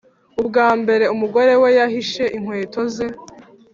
[0.41, 3.07] Ubwa mbere umugore we yahishe inkweto ze